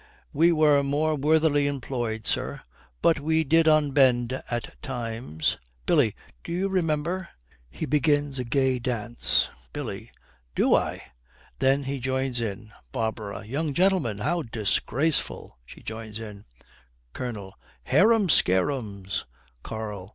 'We 0.33 0.53
were 0.53 0.81
more 0.81 1.13
worthily 1.13 1.67
employed, 1.67 2.25
sir, 2.25 2.61
but 3.03 3.19
we 3.19 3.43
did 3.43 3.67
unbend 3.67 4.41
at 4.49 4.81
times. 4.81 5.59
Billy, 5.85 6.15
do 6.43 6.51
you 6.51 6.69
remember' 6.69 7.29
He 7.69 7.85
begins 7.85 8.39
a 8.39 8.43
gay 8.43 8.79
dance. 8.79 9.47
BILLY. 9.73 10.09
'Not 10.57 10.75
I.' 10.75 11.11
Then 11.59 11.83
he 11.83 11.99
joins 11.99 12.41
in. 12.41 12.73
BARBARA. 12.91 13.45
'Young 13.45 13.75
gentlemen, 13.75 14.17
how 14.17 14.41
disgraceful!' 14.41 15.59
She 15.67 15.83
joins 15.83 16.19
in. 16.19 16.45
COLONEL. 17.13 17.53
'Harum 17.83 18.27
scarums!' 18.27 19.25
KARL. 19.61 20.09